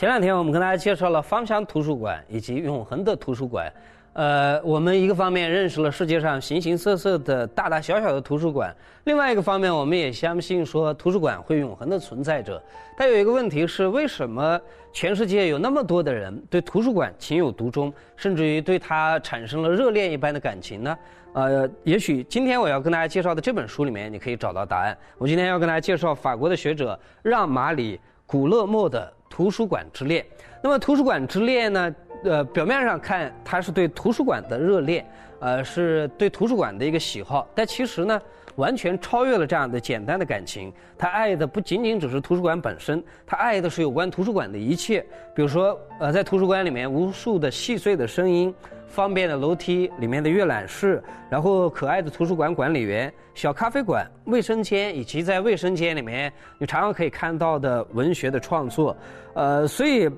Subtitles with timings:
[0.00, 3.70] 前两天我们跟大家介绍了芳香图书馆以及永恒的图书馆。
[4.14, 8.74] 呃，我们一个方面认识了世界上形形色色的大大小小的图书馆，
[9.04, 12.58] 另外一个方面，我们也相信说图书馆会永恒的存在着。
[12.96, 14.58] 但有一个问题是，为什么
[14.90, 20.98] 全世界有那么多的人对图书馆情有独钟，甚至于对它产生了热恋一般的感情呢？
[21.34, 24.96] 呃，也许今天我要跟大家介绍的这本书里面，你可以找到答案。
[25.18, 30.22] 我今天要跟大家介绍法国的学者让·马里·古勒莫的《图书馆之恋》。
[30.62, 31.94] 那么，《图书馆之恋》呢？
[32.22, 38.20] 呃，表面上看它是对图书馆的热恋，呃，是对图书馆的一个喜好，但其实呢，
[38.56, 40.72] 完全超越了这样的简单的感情。
[40.96, 45.04] 他爱的不仅仅只是图书馆本身，他爱的是有关图书馆的一切。
[45.34, 48.54] 比如说，呃，在图书馆里面，无数的细碎的声音，
[48.86, 58.96] 方便的楼梯，里面的阅览室，然后可爱的图书馆管理员，小咖啡馆，卫生间，以及在卫生间里面你常常可以看到的文学的创作，
[59.34, 60.08] 呃，所以。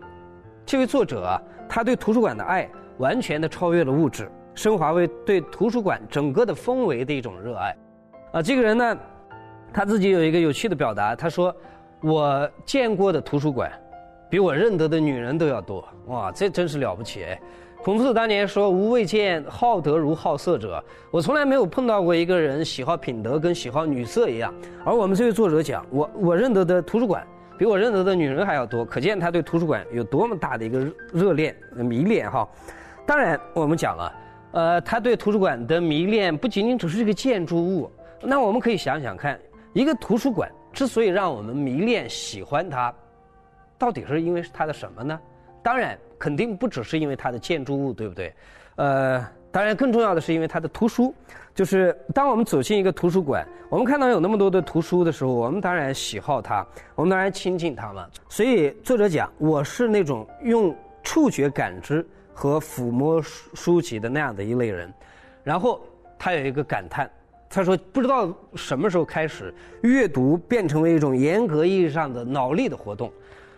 [0.65, 7.77] 这位作者啊，他对图书馆的爱完全的超越了物质，升华为对图书馆整个的氛围的一种热爱。
[8.33, 8.99] 啊，这个人呢，
[9.73, 11.55] 他自己有一个有趣的表达，他说
[12.03, 13.71] ：“我见过的图书馆，
[14.31, 17.41] 比我认得的女人都要多。”哇，这真是了不起哎！
[17.83, 24.55] 孔子当年说：“吾未见好德如好色者。”我从来没有碰到过一个人喜好品德跟喜好女色一样。
[24.85, 27.27] 而我们这位作者讲，我我认得的图书馆。
[27.59, 32.49] 比我认得的女人还要多，可见他对图书馆有多么大的一个热恋、迷恋哈。
[33.07, 34.13] 当然，我们讲了，
[34.53, 37.91] 呃，他对图书馆的迷恋不仅仅只是这个建筑物。
[38.23, 39.39] 那我们可以想想看，
[39.73, 42.95] 一个图书馆之所以让我们迷恋、喜欢它，
[43.77, 45.19] 到底是因为它的什么呢？
[45.63, 48.33] 当然，肯定不只是因为它的建筑物，对不对？
[48.77, 49.27] 呃。
[49.53, 51.15] 当然，更重要的是，因为它的图书，
[51.55, 58.07] 就是当我们走进一个图书馆，我们看到有那么多的图书的时候，我们当然喜好它，我们当然亲近它嘛。
[58.31, 62.03] 所以作者讲，我是那种用触觉感知
[62.33, 64.93] 和抚摸书书籍的那样的一类人。
[65.43, 65.81] 然后
[66.19, 67.11] 他有一个感叹，
[67.49, 73.13] 他说：“不知道什么时候开始，阅读变成为一种严格意义上的脑力的活动。”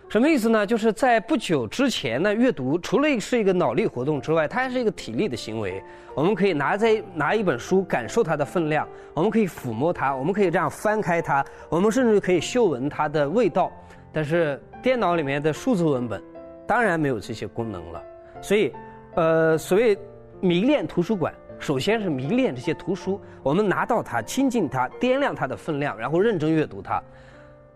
[0.07, 0.65] 什么意思呢？
[0.65, 5.83] 就是在不久之前呢，阅读除了是一个脑力活动之外，它还是一个体力的行为。
[6.13, 8.85] 我们可以拿在拿一本书，感受它的分量；
[9.15, 13.71] 我们可以抚摸它，我们可以这样翻开它，我们甚至可以嗅闻它的味道。
[14.13, 16.21] 但是电脑里面的数字文本，
[16.67, 18.03] 当然没有这些功能了。
[18.41, 18.73] 所以，
[19.15, 19.97] 呃，所谓
[20.41, 27.01] 迷恋图书馆，首先是迷恋这些图书，我们拿到它，亲近它，掂量它的分量，然后认真阅读它。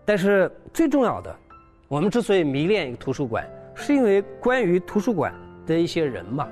[0.04, 1.34] 但是最重要的。
[1.88, 3.44] 我们之所以迷恋一个图书馆，
[3.74, 5.34] 是因为关于图书馆
[5.66, 6.48] 的一些人嘛。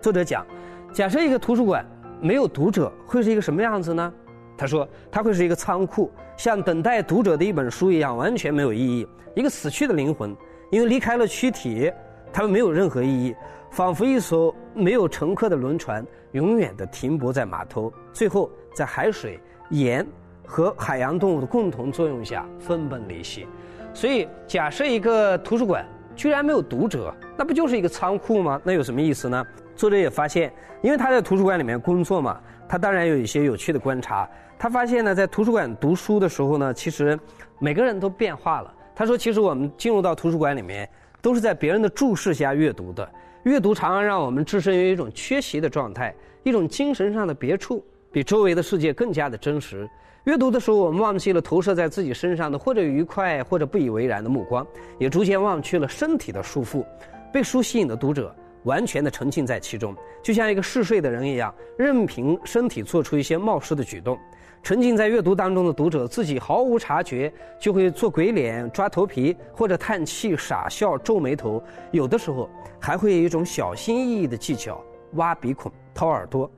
[0.00, 0.46] 作者讲，
[0.92, 1.86] 假设一个图书馆
[2.20, 4.12] 没有读者，会是一个什么样子呢？
[4.58, 9.08] 他说，它会是一个仓库，像等待读者的一本书一样，完全没有意义。
[9.34, 10.36] 一个死去的灵魂，
[10.70, 11.90] 因为离开了躯体，
[12.34, 13.32] 它们没有任何意义，
[13.70, 19.38] 仿佛一艘没有乘客的轮船，永远的停泊在码头，最后在海水、
[19.70, 20.04] 盐
[20.44, 23.46] 和海洋动物的共同作用下分崩离析。
[23.94, 25.86] 所以，假设一个图书馆
[26.16, 28.60] 居然没有读者，那不就是一个仓库吗？
[28.64, 29.46] 那有什么意思呢？
[29.76, 30.52] 作者也发现，
[30.82, 34.28] 因为他在图书馆里面工作嘛，他当然有一些有趣的观察。
[34.58, 37.16] 他发现呢，在图书馆读书的时候呢，其实
[37.60, 38.74] 每个人都变化了。
[38.92, 40.88] 他说，其实我们进入到图书馆里面，
[41.24, 43.10] 都是在别人的注视下阅读的。
[43.44, 49.88] 阅读常常让我们置身于一种缺席的状态，一种精神上的别处，比周围的世界更加的真实。
[50.24, 54.66] 阅读的时候，我们忘记了投射在自己身上的或者愉快或者不以为然的目光，
[54.98, 56.84] 也逐渐忘却了身体的束缚。
[57.32, 64.18] 被书吸引的读者，完全的沉浸在其中，就像一个嗜睡的人一样，任凭身体做出一些冒失的举动。
[64.64, 72.48] 沉浸在阅读当中的读者，自己毫无察觉，就会做鬼脸、抓头皮，或者叹气、傻笑、皱眉头，有的时候
[72.80, 76.50] 还会有一种小心翼翼的技巧，挖鼻孔、掏耳朵。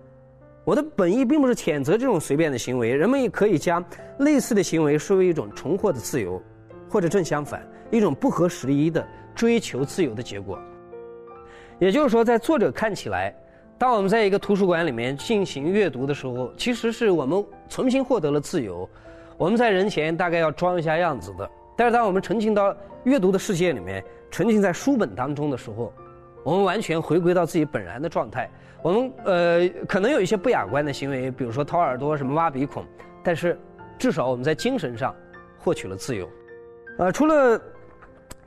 [0.64, 3.84] 我的本意并不是谴责这种随便的行为，人们也可以将
[4.20, 6.40] 类似的行为视为一种重获的自由，
[6.88, 9.04] 或者正相反，一种不合时宜的
[9.34, 10.56] 追求自由的结果。
[11.80, 13.34] 也就是说，在作者看起来，
[13.78, 18.88] 当我们在一个图书馆里面进行阅读的时候，其实是我们重新获得了自由。
[19.36, 22.74] 我们在人前大概要装一下样子的，但是当我们沉浸到
[23.04, 25.92] 阅读的世界里面，沉浸在书本当中的时候。
[26.42, 28.48] 我们完全回归到自己本然的状态。
[28.80, 32.84] 我们呃，可能有一些不雅观的行为，比如说掏耳朵、什么挖鼻孔，
[33.20, 33.58] 但是
[33.98, 35.12] 至少我们在精神上
[35.58, 36.30] 获取了自由。
[36.98, 37.60] 呃，除了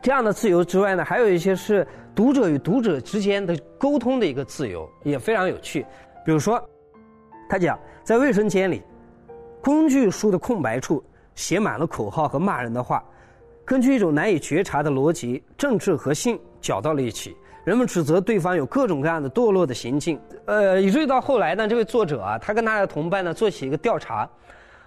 [0.01, 1.85] 这样的自由之外呢，还有一些是
[2.15, 5.85] 读者与读者之间的沟通的一个自由，也非常有趣。
[6.25, 6.61] 比如说，
[7.49, 8.81] 他讲在卫生间里，
[9.61, 11.03] 工具书的空白处
[11.35, 13.03] 写满了口号和骂人的话。
[13.65, 17.35] 根据一种难以觉察的逻辑，政治和性搅到了一起。
[17.65, 24.27] 人们指责对方有各种各样的堕落的行径，呃，以至于到后来呢，这位作者啊，他跟他的同伴呢做起一个调查，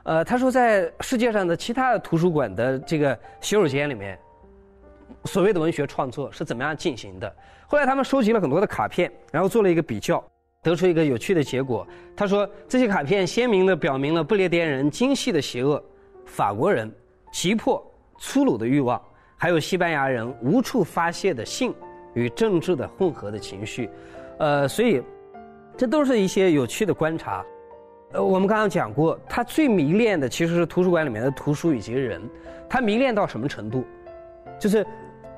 [0.03, 4.19] 呃，他说在世界上的其他的图书馆的这个洗手间里面，
[5.25, 7.37] 所谓的文学创作是怎么样进行的？
[7.67, 10.23] 后来他们收集了很多的卡片，然后做了一个比较，
[10.63, 11.87] 得出一个有趣的结果。
[12.17, 15.83] 他说这些卡片鲜明地表明了不列颠人精细的邪恶，
[16.27, 16.91] 法国人
[17.33, 17.85] 急迫
[18.19, 19.01] 粗鲁的欲望，
[19.37, 21.75] 还有西班牙人无处发泄的性。
[22.15, 23.89] 与政治的混合的情绪，
[24.39, 25.03] 呃，所以
[25.79, 27.43] 这都是一些有趣的观察。
[28.13, 32.21] 呃，我们刚刚讲过，他最迷恋的其实是图书馆里面的图书以及人。
[32.69, 33.87] 他迷恋到什么程度？
[34.59, 34.87] 就是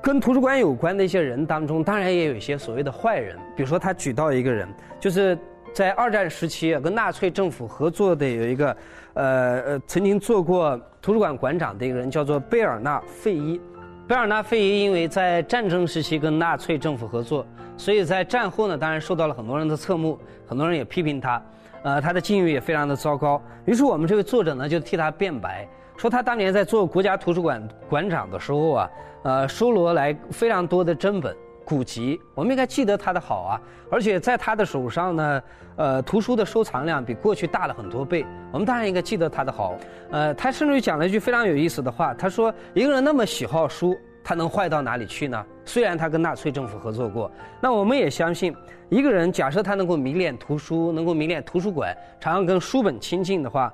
[0.05, 3.35] 跟图书馆有关的一些人当中，当然也有一些所谓的坏人。
[3.55, 4.69] 比如说，他举到一个人，
[4.99, 5.35] 就是
[5.73, 8.77] 在二战时期跟纳粹政府合作的有一个，
[9.15, 13.59] 呃呃，曾经做过图书馆馆长的一个人，叫做贝尔纳·费伊。
[14.07, 17.43] 贝尔纳费伊因为在战争时期跟纳粹政府合作，
[17.75, 21.43] 所以在战后呢，当然受到了很多人的侧目，很多人也批评他，
[21.81, 23.41] 呃，他的境遇也非常的糟糕。
[23.65, 28.89] 于是我们这位作者呢，就替他辩白，说他当年在做国家图书馆馆长的时候啊，
[29.23, 33.61] 呃，收罗来非常多的珍本古籍，我们应该记得他的好啊。
[33.89, 35.41] 而且在他的手上呢，
[35.77, 39.75] 呃，图书的收藏量比过去大了很多倍，我们当然应该记得他的好。
[40.11, 43.95] 呃，他甚至于讲了一句非常有意思的话，他说：“一个人那么喜好书。”
[44.27, 45.45] 他能坏到哪里去呢？
[45.65, 47.29] 虽然他跟纳粹政府合作过，
[47.61, 48.55] 那我们也相信，
[48.89, 53.71] 一个人假设他能够迷恋图书，能够迷恋图书馆，常常跟书本亲近的话，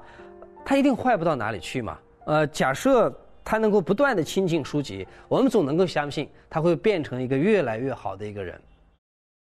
[0.65, 1.97] 他一定坏不到哪里去嘛。
[2.31, 3.13] 呃，假设
[3.44, 8.57] 他能够不断的亲近书籍，我们总能够相信他会变成一个越来越好的一个人。